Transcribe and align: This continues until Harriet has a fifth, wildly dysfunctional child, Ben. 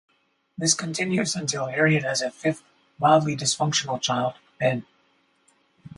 This 0.57 0.73
continues 0.73 1.35
until 1.35 1.67
Harriet 1.67 2.01
has 2.01 2.23
a 2.23 2.31
fifth, 2.31 2.63
wildly 2.97 3.37
dysfunctional 3.37 4.01
child, 4.01 4.33
Ben. 4.59 4.83